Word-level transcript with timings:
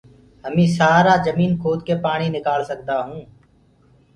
هميٚ 0.45 0.73
سآرآ 0.77 1.15
جميٚن 1.25 1.51
کود 1.61 1.79
ڪي 1.87 1.93
پآڻي 2.03 2.27
نڪآݪ 2.35 2.61
سگدآهونٚ 2.69 3.25